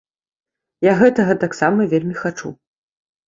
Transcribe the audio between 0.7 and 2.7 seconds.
Я гэтага таксама вельмі хачу.